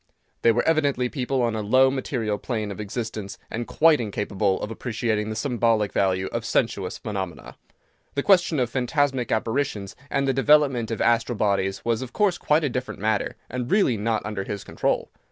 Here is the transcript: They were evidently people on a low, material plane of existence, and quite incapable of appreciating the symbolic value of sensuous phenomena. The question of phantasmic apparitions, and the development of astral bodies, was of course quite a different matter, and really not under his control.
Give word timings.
They 0.41 0.51
were 0.51 0.67
evidently 0.67 1.09
people 1.09 1.43
on 1.43 1.55
a 1.55 1.61
low, 1.61 1.91
material 1.91 2.39
plane 2.39 2.71
of 2.71 2.79
existence, 2.79 3.37
and 3.51 3.67
quite 3.67 4.01
incapable 4.01 4.59
of 4.63 4.71
appreciating 4.71 5.29
the 5.29 5.35
symbolic 5.35 5.93
value 5.93 6.25
of 6.31 6.43
sensuous 6.43 6.97
phenomena. 6.97 7.55
The 8.15 8.23
question 8.23 8.59
of 8.59 8.71
phantasmic 8.71 9.31
apparitions, 9.31 9.95
and 10.09 10.27
the 10.27 10.33
development 10.33 10.89
of 10.89 11.01
astral 11.01 11.37
bodies, 11.37 11.85
was 11.85 12.01
of 12.01 12.13
course 12.13 12.39
quite 12.39 12.63
a 12.63 12.67
different 12.69 12.99
matter, 12.99 13.35
and 13.47 13.69
really 13.69 13.95
not 13.95 14.25
under 14.25 14.43
his 14.43 14.63
control. 14.63 15.11